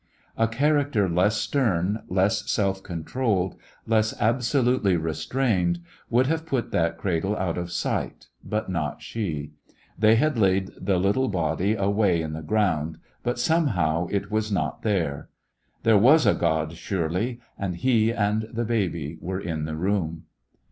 A 0.35 0.47
character 0.47 1.07
less 1.07 1.37
stern, 1.37 2.01
less 2.09 2.49
self 2.49 2.81
con 2.81 3.03
trolled, 3.03 3.55
less 3.85 4.19
absolutely 4.19 4.97
restrained, 4.97 5.75
A 5.77 5.79
Christmaa 5.79 5.91
When 6.09 6.17
would 6.17 6.25
have 6.25 6.45
put 6.47 6.71
that 6.71 6.97
cradle 6.97 7.37
out 7.37 7.55
of 7.55 7.71
sight, 7.71 8.25
but 8.43 8.67
not 8.67 9.03
she. 9.03 9.51
They 9.99 10.15
had 10.15 10.39
laid 10.39 10.71
the 10.75 10.97
little 10.97 11.27
body 11.27 11.75
away 11.75 12.19
in 12.23 12.33
the 12.33 12.41
ground, 12.41 12.97
but 13.21 13.37
somehow 13.37 14.07
it 14.09 14.31
was 14.31 14.51
not 14.51 14.81
there. 14.81 15.29
There 15.83 15.99
was 15.99 16.25
a 16.25 16.33
God, 16.33 16.71
surely, 16.77 17.39
and 17.55 17.75
He 17.75 18.09
and 18.11 18.49
the 18.51 18.65
baby 18.65 19.19
were 19.21 19.39
in 19.39 19.65
the 19.65 19.75
room. 19.75 20.23